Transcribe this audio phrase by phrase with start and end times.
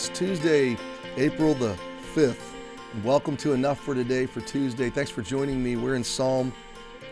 [0.00, 0.78] It's Tuesday,
[1.18, 1.76] April the
[2.14, 2.54] 5th.
[2.94, 4.88] And welcome to Enough for Today for Tuesday.
[4.88, 5.76] Thanks for joining me.
[5.76, 6.54] We're in Psalm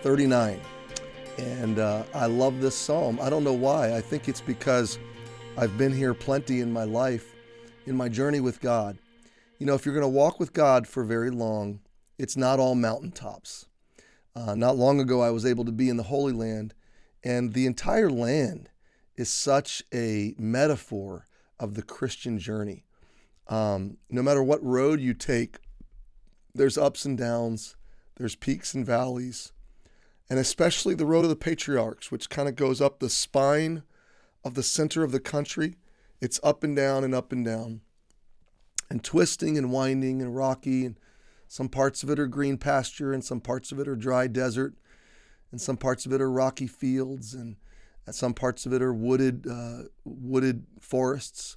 [0.00, 0.58] 39.
[1.36, 3.18] And uh, I love this psalm.
[3.20, 3.94] I don't know why.
[3.94, 4.98] I think it's because
[5.58, 7.34] I've been here plenty in my life,
[7.84, 8.96] in my journey with God.
[9.58, 11.80] You know, if you're going to walk with God for very long,
[12.16, 13.66] it's not all mountaintops.
[14.34, 16.72] Uh, not long ago, I was able to be in the Holy Land,
[17.22, 18.70] and the entire land
[19.14, 21.27] is such a metaphor
[21.58, 22.84] of the Christian journey.
[23.48, 25.58] Um, no matter what road you take,
[26.54, 27.76] there's ups and downs,
[28.16, 29.52] there's peaks and valleys,
[30.28, 33.82] and especially the road of the patriarchs, which kind of goes up the spine
[34.44, 35.76] of the center of the country.
[36.20, 37.80] It's up and down and up and down,
[38.90, 40.98] and twisting and winding and rocky, and
[41.46, 44.74] some parts of it are green pasture, and some parts of it are dry desert,
[45.50, 47.56] and some parts of it are rocky fields, and
[48.14, 51.56] some parts of it are wooded, uh, wooded forests.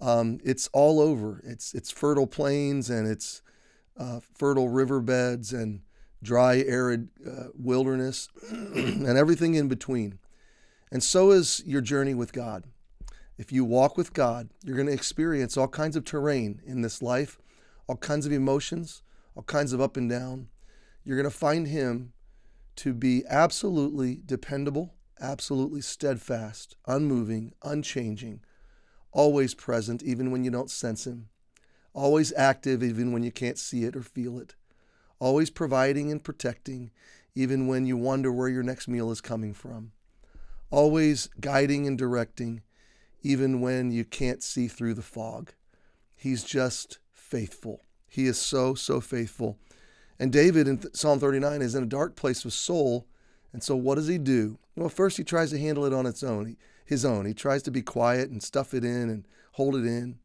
[0.00, 1.40] Um, it's all over.
[1.44, 3.42] It's it's fertile plains and it's
[3.96, 5.82] uh, fertile riverbeds and
[6.22, 10.18] dry, arid uh, wilderness and everything in between.
[10.90, 12.64] And so is your journey with God.
[13.38, 17.02] If you walk with God, you're going to experience all kinds of terrain in this
[17.02, 17.38] life,
[17.86, 19.02] all kinds of emotions,
[19.34, 20.48] all kinds of up and down.
[21.02, 22.12] You're going to find Him
[22.76, 28.40] to be absolutely dependable, absolutely steadfast, unmoving, unchanging,
[29.12, 31.28] always present, even when you don't sense Him,
[31.94, 34.54] always active, even when you can't see it or feel it,
[35.18, 36.90] always providing and protecting,
[37.34, 39.92] even when you wonder where your next meal is coming from,
[40.70, 42.62] always guiding and directing,
[43.22, 45.52] even when you can't see through the fog.
[46.14, 47.84] He's just faithful.
[48.08, 49.58] He is so, so faithful.
[50.18, 53.06] And David in Psalm 39 is in a dark place of soul.
[53.52, 54.58] And so what does he do?
[54.76, 56.56] Well, first he tries to handle it on its own.
[56.84, 57.26] His own.
[57.26, 60.18] He tries to be quiet and stuff it in and hold it in.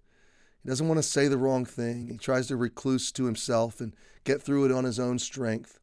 [0.64, 2.08] He doesn't want to say the wrong thing.
[2.08, 3.94] He tries to recluse to himself and
[4.24, 5.80] get through it on his own strength.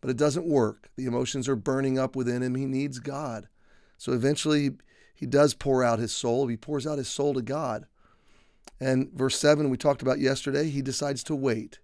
[0.00, 0.90] But it doesn't work.
[0.96, 2.54] The emotions are burning up within him.
[2.54, 3.48] He needs God.
[3.98, 4.70] So eventually
[5.14, 6.46] he does pour out his soul.
[6.46, 7.86] He pours out his soul to God.
[8.80, 11.80] And verse 7, we talked about yesterday, he decides to wait.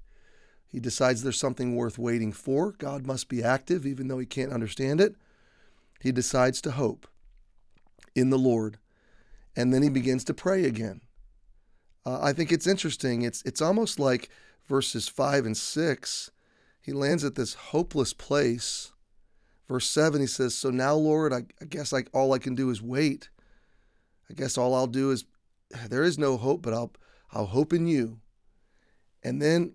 [0.68, 2.72] He decides there's something worth waiting for.
[2.72, 5.14] God must be active, even though he can't understand it.
[6.00, 7.06] He decides to hope
[8.14, 8.78] in the Lord.
[9.54, 11.00] And then he begins to pray again.
[12.04, 13.22] Uh, I think it's interesting.
[13.22, 14.28] It's, it's almost like
[14.68, 16.30] verses 5 and 6,
[16.80, 18.92] he lands at this hopeless place.
[19.68, 22.70] Verse 7, he says, So now, Lord, I, I guess like all I can do
[22.70, 23.28] is wait.
[24.30, 25.24] I guess all I'll do is,
[25.88, 26.92] there is no hope, but I'll,
[27.32, 28.20] I'll hope in you.
[29.22, 29.72] And then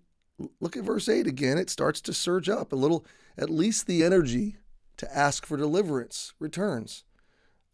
[0.59, 1.57] look at verse 8 again.
[1.57, 3.05] It starts to surge up a little,
[3.37, 4.57] at least the energy
[4.97, 7.03] to ask for deliverance returns.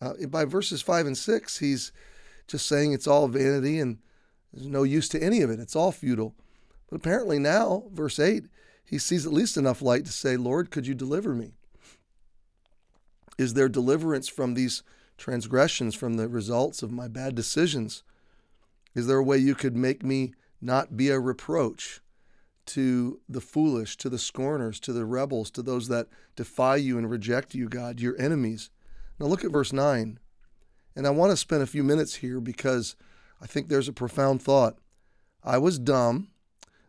[0.01, 1.91] Uh, by verses 5 and 6, he's
[2.47, 3.97] just saying it's all vanity and
[4.53, 5.59] there's no use to any of it.
[5.59, 6.35] It's all futile.
[6.89, 8.45] But apparently now, verse 8,
[8.85, 11.51] he sees at least enough light to say, Lord, could you deliver me?
[13.37, 14.83] Is there deliverance from these
[15.17, 18.03] transgressions, from the results of my bad decisions?
[18.95, 22.01] Is there a way you could make me not be a reproach
[22.67, 27.09] to the foolish, to the scorners, to the rebels, to those that defy you and
[27.09, 28.69] reject you, God, your enemies?
[29.19, 30.19] Now look at verse 9.
[30.95, 32.95] And I want to spend a few minutes here because
[33.41, 34.77] I think there's a profound thought.
[35.43, 36.29] I was dumb.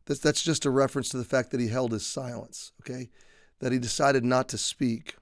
[0.06, 3.10] That's, that's just a reference to the fact that he held his silence, okay?
[3.60, 5.16] That he decided not to speak.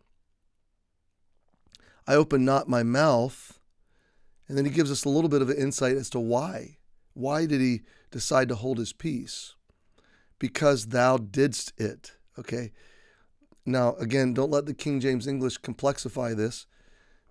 [2.06, 3.58] I opened not my mouth.
[4.48, 6.78] And then he gives us a little bit of an insight as to why.
[7.14, 7.80] Why did he
[8.12, 9.55] decide to hold his peace?
[10.38, 12.72] Because thou didst it, okay?
[13.64, 16.66] Now, again, don't let the King James English complexify this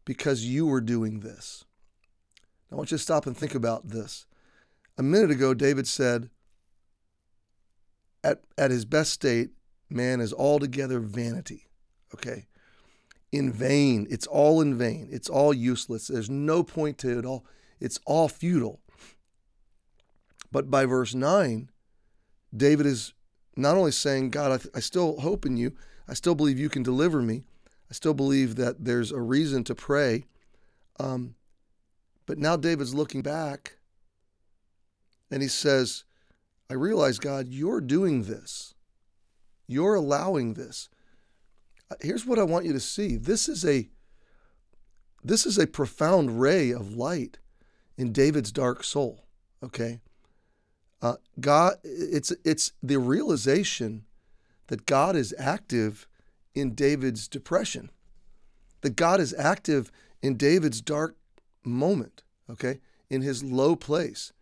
[0.03, 1.63] because you were doing this.
[2.71, 4.25] I want you to stop and think about this.
[4.97, 6.29] A minute ago, David said,
[8.23, 9.51] at, at his best state,
[9.89, 11.67] man is altogether vanity.
[12.13, 12.47] Okay?
[13.31, 14.07] In vain.
[14.09, 15.07] It's all in vain.
[15.11, 16.07] It's all useless.
[16.07, 17.45] There's no point to it all.
[17.79, 18.81] It's all futile.
[20.51, 21.69] But by verse 9,
[22.55, 23.13] David is
[23.55, 25.73] not only saying, God, I, th- I still hope in you.
[26.07, 27.43] I still believe you can deliver me.
[27.89, 30.25] I still believe that there's a reason to pray.
[30.99, 31.35] Um,
[32.25, 33.77] but now David's looking back
[35.29, 36.03] and he says,
[36.69, 38.73] I realize, God, you're doing this.
[39.67, 40.89] You're allowing this.
[41.89, 43.17] Uh, here's what I want you to see.
[43.17, 43.89] This is a
[45.23, 47.39] this is a profound ray of light
[47.97, 49.25] in David's dark soul.
[49.63, 50.01] Okay.
[51.05, 54.05] Uh, God, it's it's the realization
[54.67, 56.07] that God is active
[56.55, 57.91] in David's depression,
[58.81, 59.91] that God is active
[60.23, 61.15] in David's dark
[61.63, 62.79] moment, okay,
[63.09, 64.33] in his low place.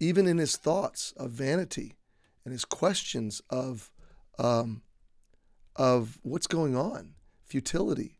[0.00, 1.96] even in his thoughts of vanity
[2.44, 3.90] and his questions of
[4.38, 4.82] um,
[5.76, 7.14] of what's going on,
[7.44, 8.18] futility,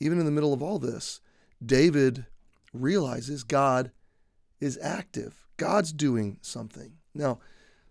[0.00, 1.20] even in the middle of all this,
[1.64, 2.26] David
[2.72, 3.92] realizes God
[4.60, 5.46] is active.
[5.56, 6.94] God's doing something.
[7.14, 7.38] Now,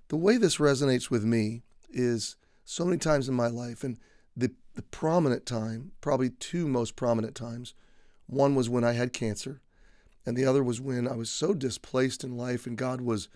[0.09, 2.35] the way this resonates with me is
[2.65, 3.97] so many times in my life, and
[4.35, 7.73] the, the prominent time, probably two most prominent times,
[8.27, 9.61] one was when I had cancer,
[10.25, 13.29] and the other was when I was so displaced in life, and God was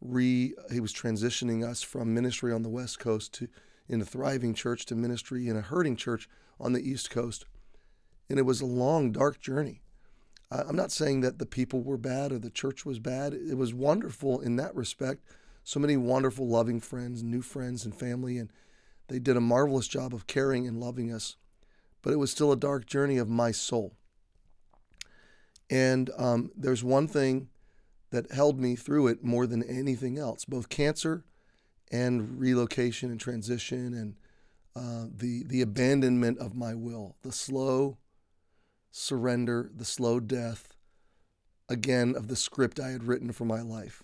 [0.00, 3.48] re He was transitioning us from ministry on the West Coast to
[3.88, 6.28] in a thriving church to ministry in a hurting church
[6.58, 7.46] on the East Coast,
[8.28, 9.80] and it was a long, dark journey.
[10.50, 13.34] I'm not saying that the people were bad or the church was bad.
[13.34, 15.24] It was wonderful in that respect.
[15.64, 18.50] So many wonderful, loving friends, new friends, and family, and
[19.08, 21.36] they did a marvelous job of caring and loving us.
[22.02, 23.96] But it was still a dark journey of my soul.
[25.68, 27.48] And um, there's one thing
[28.10, 31.24] that held me through it more than anything else both cancer
[31.90, 34.14] and relocation and transition and
[34.76, 37.96] uh, the, the abandonment of my will, the slow
[38.96, 40.68] surrender, the slow death,
[41.68, 44.02] again, of the script I had written for my life.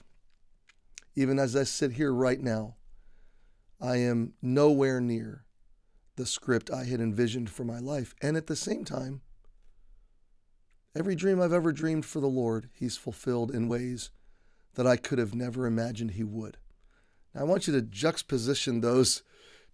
[1.14, 2.76] Even as I sit here right now,
[3.80, 5.44] I am nowhere near
[6.16, 8.14] the script I had envisioned for my life.
[8.20, 9.22] And at the same time,
[10.94, 14.10] every dream I've ever dreamed for the Lord, He's fulfilled in ways
[14.74, 16.58] that I could have never imagined He would.
[17.34, 19.22] Now, I want you to juxtaposition those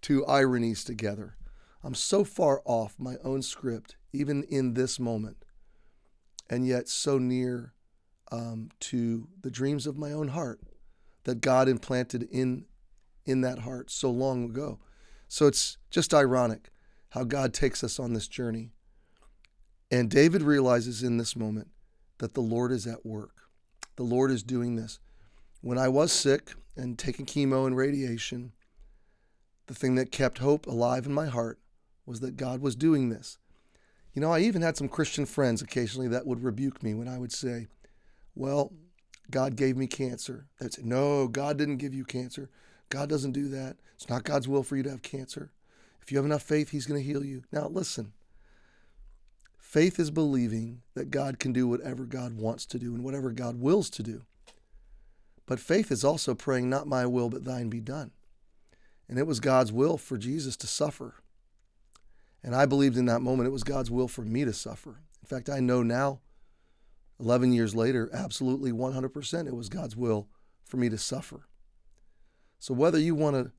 [0.01, 1.37] two ironies together.
[1.83, 5.45] I'm so far off my own script, even in this moment,
[6.49, 7.75] and yet so near
[8.31, 10.61] um, to the dreams of my own heart
[11.25, 12.65] that God implanted in
[13.27, 14.79] in that heart so long ago.
[15.29, 16.71] So it's just ironic
[17.11, 18.71] how God takes us on this journey.
[19.91, 21.69] And David realizes in this moment
[22.19, 23.35] that the Lord is at work.
[23.97, 24.99] The Lord is doing this.
[25.61, 28.53] When I was sick and taking chemo and radiation,
[29.67, 31.59] the thing that kept hope alive in my heart
[32.07, 33.39] was that God was doing this.
[34.19, 37.19] You know, I even had some Christian friends occasionally that would rebuke me when I
[37.19, 37.69] would say,
[38.35, 38.73] Well,
[39.31, 40.49] God gave me cancer.
[40.59, 42.51] They'd say, No, God didn't give you cancer.
[42.89, 43.77] God doesn't do that.
[43.95, 45.53] It's not God's will for you to have cancer.
[46.03, 47.45] If you have enough faith, He's going to heal you.
[47.53, 48.13] Now, listen
[49.57, 53.61] faith is believing that God can do whatever God wants to do and whatever God
[53.61, 54.23] wills to do.
[55.47, 58.11] But faith is also praying, Not my will, but thine be done.
[59.09, 61.15] And it was God's will for Jesus to suffer.
[62.43, 65.01] And I believed in that moment it was God's will for me to suffer.
[65.23, 66.21] In fact, I know now,
[67.21, 70.29] 11 years later, absolutely 100% it was God's will
[70.65, 71.49] for me to suffer.
[72.59, 73.53] So whether you want to,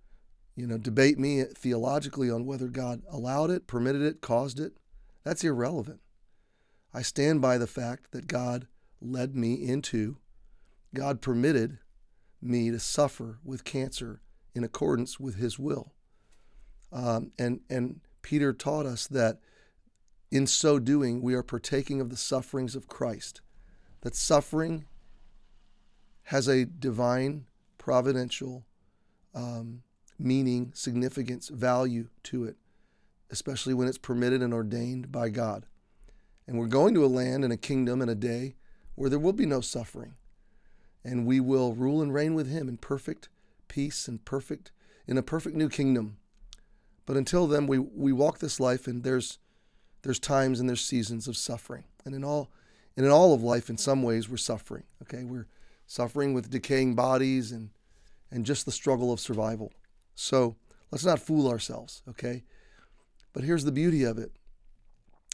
[0.55, 4.73] you know, debate me theologically on whether God allowed it, permitted it, caused it,
[5.23, 5.99] that's irrelevant.
[6.94, 8.68] I stand by the fact that God
[9.01, 10.18] led me into,
[10.94, 11.80] God permitted
[12.42, 14.21] me to suffer with cancer
[14.56, 15.94] in accordance with His will.
[16.92, 19.40] Um, and and Peter taught us that
[20.30, 23.42] in so doing we are partaking of the sufferings of Christ.
[24.02, 24.86] That suffering
[26.26, 27.48] has a divine,
[27.80, 28.68] providential
[29.33, 29.81] um,
[30.19, 32.57] meaning, significance, value to it,
[33.31, 35.66] especially when it's permitted and ordained by God.
[36.45, 38.54] And we're going to a land and a kingdom and a day
[38.94, 40.14] where there will be no suffering.
[41.04, 43.28] And we will rule and reign with Him in perfect
[43.68, 44.71] peace and perfect,
[45.07, 46.18] in a perfect new kingdom.
[47.09, 49.39] But until then, we, we walk this life and there's,
[50.04, 51.85] there's times and there's seasons of suffering.
[52.06, 52.51] And in all,
[52.95, 54.83] and in all of life, in some ways, we're suffering.
[55.01, 55.47] Okay, we're
[55.87, 57.71] suffering with decaying bodies and
[58.30, 59.73] and just the struggle of survival.
[60.13, 60.56] So
[60.92, 62.44] let's not fool ourselves, okay?
[63.33, 64.31] But here's the beauty of it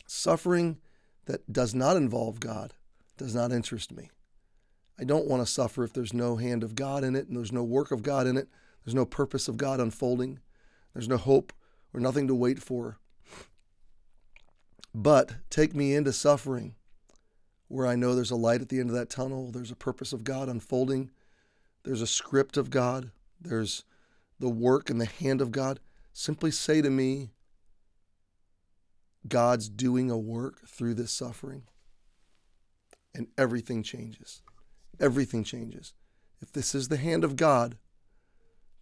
[0.08, 0.78] suffering
[1.26, 2.74] that does not involve God
[3.18, 4.10] does not interest me.
[4.98, 7.52] I don't want to suffer if there's no hand of God in it and there's
[7.52, 8.48] no work of God in it,
[8.86, 10.40] there's no purpose of God unfolding,
[10.94, 11.52] there's no hope
[11.96, 12.98] or nothing to wait for.
[14.94, 16.76] But take me into suffering
[17.70, 20.12] where I know there's a light at the end of that tunnel, there's a purpose
[20.12, 21.10] of God unfolding,
[21.84, 23.86] there's a script of God, there's
[24.40, 25.80] the work and the hand of God.
[26.12, 27.32] Simply say to me,
[29.28, 31.64] God's doing a work through this suffering.
[33.14, 34.42] And everything changes.
[35.00, 35.94] Everything changes.
[36.42, 37.78] If this is the hand of God,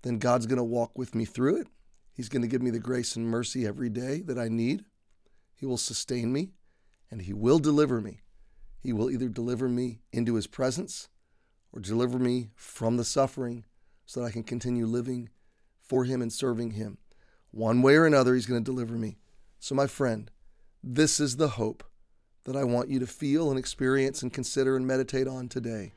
[0.02, 1.68] then God's going to walk with me through it.
[2.14, 4.86] He's going to give me the grace and mercy every day that I need.
[5.56, 6.52] He will sustain me
[7.10, 8.22] and He will deliver me.
[8.80, 11.10] He will either deliver me into His presence
[11.72, 13.66] or deliver me from the suffering
[14.06, 15.30] so that I can continue living
[15.82, 16.98] for Him and serving Him.
[17.52, 19.18] One way or another, He's going to deliver me.
[19.60, 20.30] So, my friend,
[20.84, 21.84] this is the hope
[22.44, 25.94] that I want you to feel and experience and consider and meditate on today.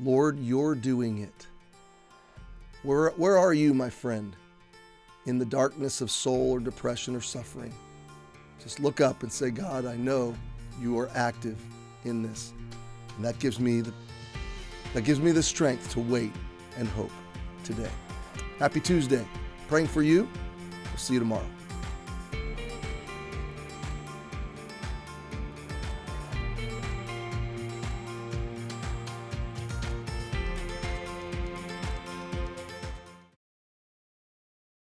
[0.00, 1.46] Lord, you're doing it.
[2.82, 4.34] Where, where are you, my friend,
[5.26, 7.72] in the darkness of soul or depression or suffering?
[8.62, 10.34] Just look up and say, God, I know
[10.80, 11.58] you are active
[12.04, 12.52] in this.
[13.16, 13.92] And that gives me the
[14.94, 16.32] that gives me the strength to wait
[16.76, 17.12] and hope
[17.62, 17.90] today.
[18.58, 19.24] Happy Tuesday.
[19.68, 20.28] Praying for you.
[20.84, 21.46] We'll see you tomorrow.